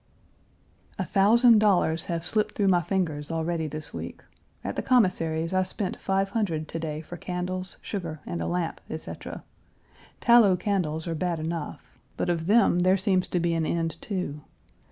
[0.97, 4.23] A thousand dollars have slipped through my fingers already this week.
[4.63, 8.81] At the Commissary's I spent five hundred to day for candles, sugar, and a lamp,
[8.89, 9.43] etc.
[10.19, 14.41] Tallow candles are bad enough, but of them there seems to be an end, too.